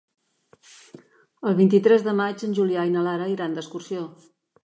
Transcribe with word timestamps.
El 1.51 1.57
vint-i-tres 1.59 2.07
de 2.09 2.15
maig 2.21 2.47
en 2.49 2.57
Julià 2.61 2.85
i 2.87 2.93
na 2.95 3.05
Lara 3.09 3.31
iran 3.35 3.55
d'excursió. 3.59 4.09